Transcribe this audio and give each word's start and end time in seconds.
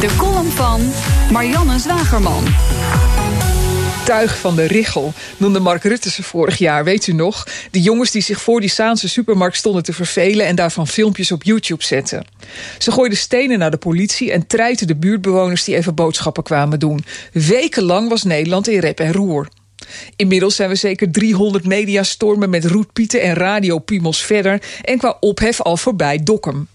De 0.00 0.16
column 0.16 0.50
van 0.50 0.80
Marianne 1.32 1.78
Zwagerman. 1.78 2.44
Tuig 4.04 4.38
van 4.38 4.56
de 4.56 4.64
Richel 4.64 5.12
noemde 5.36 5.60
Mark 5.60 5.82
Rutte 5.82 6.10
ze 6.10 6.22
vorig 6.22 6.58
jaar, 6.58 6.84
weet 6.84 7.06
u 7.06 7.12
nog? 7.12 7.46
De 7.70 7.80
jongens 7.80 8.10
die 8.10 8.22
zich 8.22 8.40
voor 8.40 8.60
die 8.60 8.68
Saanse 8.68 9.08
supermarkt 9.08 9.56
stonden 9.56 9.82
te 9.82 9.92
vervelen 9.92 10.46
en 10.46 10.56
daarvan 10.56 10.86
filmpjes 10.86 11.32
op 11.32 11.42
YouTube 11.42 11.84
zetten. 11.84 12.24
Ze 12.78 12.92
gooiden 12.92 13.18
stenen 13.18 13.58
naar 13.58 13.70
de 13.70 13.76
politie 13.76 14.32
en 14.32 14.46
treiten 14.46 14.86
de 14.86 14.96
buurtbewoners 14.96 15.64
die 15.64 15.76
even 15.76 15.94
boodschappen 15.94 16.42
kwamen 16.42 16.78
doen. 16.78 17.04
Wekenlang 17.32 18.08
was 18.08 18.22
Nederland 18.22 18.68
in 18.68 18.78
rep 18.78 19.00
en 19.00 19.12
roer. 19.12 19.48
Inmiddels 20.16 20.56
zijn 20.56 20.68
we 20.68 20.74
zeker 20.74 21.10
300 21.10 21.66
mediastormen 21.66 22.50
met 22.50 22.64
roetpieten 22.64 23.20
en 23.20 23.34
radiopiemels 23.34 24.22
verder 24.22 24.62
en 24.82 24.98
qua 24.98 25.16
ophef 25.20 25.60
al 25.60 25.76
voorbij 25.76 26.20
Dokkum. 26.22 26.68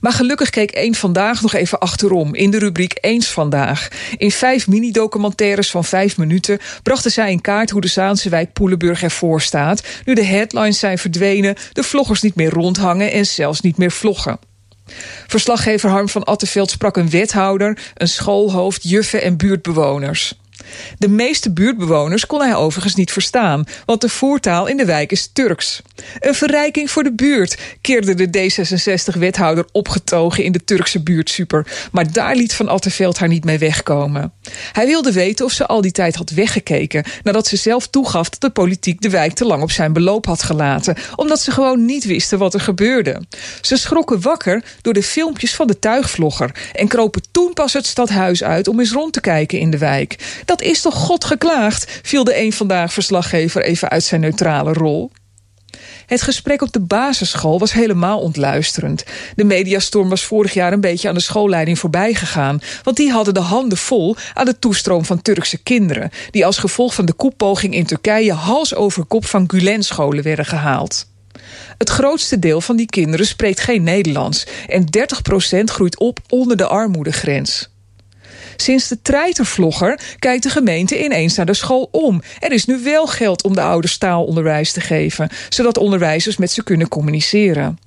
Maar 0.00 0.12
gelukkig 0.12 0.50
keek 0.50 0.70
één 0.70 0.94
vandaag 0.94 1.42
nog 1.42 1.54
even 1.54 1.78
achterom 1.78 2.34
in 2.34 2.50
de 2.50 2.58
rubriek 2.58 2.98
Eens 3.00 3.28
vandaag. 3.28 3.88
In 4.16 4.30
vijf 4.30 4.66
mini-documentaires 4.66 5.70
van 5.70 5.84
vijf 5.84 6.16
minuten 6.16 6.58
brachten 6.82 7.10
zij 7.10 7.30
in 7.30 7.40
kaart 7.40 7.70
hoe 7.70 7.80
de 7.80 7.88
Zaanse 7.88 8.28
wijk 8.28 8.52
Poelenburg 8.52 9.02
ervoor 9.02 9.40
staat, 9.40 9.82
nu 10.04 10.14
de 10.14 10.24
headlines 10.24 10.78
zijn 10.78 10.98
verdwenen, 10.98 11.56
de 11.72 11.82
vloggers 11.82 12.22
niet 12.22 12.34
meer 12.34 12.50
rondhangen 12.50 13.12
en 13.12 13.26
zelfs 13.26 13.60
niet 13.60 13.76
meer 13.76 13.92
vloggen. 13.92 14.38
Verslaggever 15.26 15.90
Harm 15.90 16.08
van 16.08 16.24
Atteveld 16.24 16.70
sprak 16.70 16.96
een 16.96 17.10
wethouder, 17.10 17.78
een 17.94 18.08
schoolhoofd, 18.08 18.88
juffen 18.88 19.22
en 19.22 19.36
buurtbewoners. 19.36 20.34
De 20.98 21.08
meeste 21.08 21.52
buurtbewoners 21.52 22.26
kon 22.26 22.40
hij 22.40 22.54
overigens 22.54 22.94
niet 22.94 23.12
verstaan, 23.12 23.64
want 23.84 24.00
de 24.00 24.08
voertaal 24.08 24.66
in 24.66 24.76
de 24.76 24.84
wijk 24.84 25.12
is 25.12 25.30
Turks. 25.32 25.82
Een 26.20 26.34
verrijking 26.34 26.90
voor 26.90 27.02
de 27.02 27.12
buurt, 27.12 27.58
keerde 27.80 28.14
de 28.14 28.50
D66-wethouder 28.50 29.64
opgetogen 29.72 30.44
in 30.44 30.52
de 30.52 30.64
Turkse 30.64 31.02
buurtsuper. 31.02 31.66
Maar 31.92 32.12
daar 32.12 32.36
liet 32.36 32.54
Van 32.54 32.68
Attenveld 32.68 33.18
haar 33.18 33.28
niet 33.28 33.44
mee 33.44 33.58
wegkomen. 33.58 34.32
Hij 34.72 34.86
wilde 34.86 35.12
weten 35.12 35.44
of 35.44 35.52
ze 35.52 35.66
al 35.66 35.80
die 35.80 35.92
tijd 35.92 36.14
had 36.14 36.30
weggekeken, 36.30 37.04
nadat 37.22 37.46
ze 37.46 37.56
zelf 37.56 37.88
toegaf 37.88 38.28
dat 38.28 38.40
de 38.40 38.50
politiek 38.50 39.00
de 39.00 39.10
wijk 39.10 39.32
te 39.32 39.44
lang 39.44 39.62
op 39.62 39.70
zijn 39.70 39.92
beloop 39.92 40.26
had 40.26 40.42
gelaten, 40.42 40.96
omdat 41.16 41.40
ze 41.40 41.50
gewoon 41.50 41.84
niet 41.84 42.04
wisten 42.04 42.38
wat 42.38 42.54
er 42.54 42.60
gebeurde. 42.60 43.22
Ze 43.60 43.76
schrokken 43.76 44.20
wakker 44.20 44.64
door 44.82 44.92
de 44.92 45.02
filmpjes 45.02 45.54
van 45.54 45.66
de 45.66 45.78
tuigvlogger 45.78 46.54
en 46.72 46.88
kropen 46.88 47.22
toen 47.30 47.52
pas 47.52 47.72
het 47.72 47.86
stadhuis 47.86 48.44
uit 48.44 48.68
om 48.68 48.78
eens 48.80 48.92
rond 48.92 49.12
te 49.12 49.20
kijken 49.20 49.58
in 49.58 49.70
de 49.70 49.78
wijk. 49.78 50.42
Dat 50.58 50.66
is 50.66 50.80
toch 50.80 50.94
God 50.94 51.24
geklaagd, 51.24 52.00
viel 52.02 52.24
de 52.24 52.40
een 52.40 52.52
vandaag 52.52 52.92
verslaggever 52.92 53.62
even 53.62 53.88
uit 53.88 54.04
zijn 54.04 54.20
neutrale 54.20 54.72
rol. 54.72 55.10
Het 56.06 56.22
gesprek 56.22 56.62
op 56.62 56.72
de 56.72 56.80
basisschool 56.80 57.58
was 57.58 57.72
helemaal 57.72 58.20
ontluisterend. 58.20 59.04
De 59.34 59.44
mediastorm 59.44 60.08
was 60.08 60.24
vorig 60.24 60.54
jaar 60.54 60.72
een 60.72 60.80
beetje 60.80 61.08
aan 61.08 61.14
de 61.14 61.20
schoolleiding 61.20 61.78
voorbij 61.78 62.14
gegaan, 62.14 62.60
want 62.82 62.96
die 62.96 63.10
hadden 63.10 63.34
de 63.34 63.40
handen 63.40 63.78
vol 63.78 64.16
aan 64.34 64.44
de 64.44 64.58
toestroom 64.58 65.04
van 65.04 65.22
Turkse 65.22 65.58
kinderen, 65.58 66.10
die 66.30 66.46
als 66.46 66.58
gevolg 66.58 66.94
van 66.94 67.06
de 67.06 67.12
koepoging 67.12 67.74
in 67.74 67.86
Turkije 67.86 68.32
hals 68.32 68.74
over 68.74 69.04
kop 69.04 69.26
van 69.26 69.44
Gulen-scholen 69.50 70.22
werden 70.22 70.46
gehaald. 70.46 71.06
Het 71.78 71.88
grootste 71.88 72.38
deel 72.38 72.60
van 72.60 72.76
die 72.76 72.86
kinderen 72.86 73.26
spreekt 73.26 73.60
geen 73.60 73.82
Nederlands 73.82 74.46
en 74.66 74.84
30% 75.60 75.64
groeit 75.64 75.98
op 75.98 76.18
onder 76.28 76.56
de 76.56 76.66
armoedegrens. 76.66 77.68
Sinds 78.60 78.88
de 78.88 79.02
treitervlogger 79.02 80.00
kijkt 80.18 80.42
de 80.42 80.50
gemeente 80.50 81.04
ineens 81.04 81.36
naar 81.36 81.46
de 81.46 81.54
school 81.54 81.88
om. 81.90 82.22
Er 82.38 82.52
is 82.52 82.64
nu 82.64 82.82
wel 82.82 83.06
geld 83.06 83.42
om 83.42 83.54
de 83.54 83.60
ouders 83.60 83.98
taalonderwijs 83.98 84.72
te 84.72 84.80
geven, 84.80 85.28
zodat 85.48 85.78
onderwijzers 85.78 86.36
met 86.36 86.50
ze 86.50 86.62
kunnen 86.62 86.88
communiceren. 86.88 87.78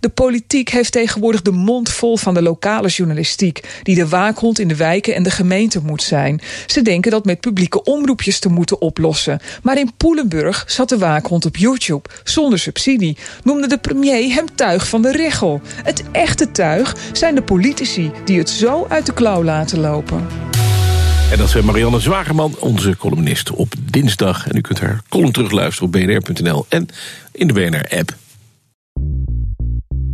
De 0.00 0.08
politiek 0.08 0.68
heeft 0.68 0.92
tegenwoordig 0.92 1.42
de 1.42 1.50
mond 1.50 1.90
vol 1.90 2.16
van 2.16 2.34
de 2.34 2.42
lokale 2.42 2.88
journalistiek, 2.88 3.80
die 3.82 3.94
de 3.94 4.08
waakhond 4.08 4.58
in 4.58 4.68
de 4.68 4.76
wijken 4.76 5.14
en 5.14 5.22
de 5.22 5.30
gemeente 5.30 5.80
moet 5.82 6.02
zijn. 6.02 6.40
Ze 6.66 6.82
denken 6.82 7.10
dat 7.10 7.24
met 7.24 7.40
publieke 7.40 7.82
omroepjes 7.82 8.38
te 8.38 8.48
moeten 8.48 8.80
oplossen. 8.80 9.40
Maar 9.62 9.78
in 9.78 9.92
Poelenburg 9.96 10.64
zat 10.66 10.88
de 10.88 10.98
waakhond 10.98 11.44
op 11.44 11.56
YouTube, 11.56 12.08
zonder 12.24 12.58
subsidie. 12.58 13.16
Noemde 13.42 13.66
de 13.66 13.78
premier 13.78 14.34
hem 14.34 14.54
tuig 14.54 14.88
van 14.88 15.02
de 15.02 15.12
regel. 15.12 15.60
Het 15.84 16.02
echte 16.12 16.50
tuig 16.50 16.96
zijn 17.12 17.34
de 17.34 17.42
politici 17.42 18.10
die 18.24 18.38
het 18.38 18.50
zo 18.50 18.86
uit 18.88 19.06
de 19.06 19.12
klauw 19.14 19.44
laten 19.44 19.80
lopen. 19.80 20.26
En 21.30 21.38
dat 21.38 21.54
is 21.54 21.60
Marianne 21.60 22.00
Zwagerman, 22.00 22.56
onze 22.58 22.96
columnist 22.96 23.50
op 23.50 23.74
dinsdag. 23.80 24.48
En 24.48 24.56
u 24.56 24.60
kunt 24.60 24.80
haar 24.80 25.02
column 25.08 25.32
terugluisteren 25.32 25.86
op 25.86 25.92
bnr.nl 25.92 26.66
en 26.68 26.88
in 27.32 27.46
de 27.46 27.52
BNR-app. 27.52 28.14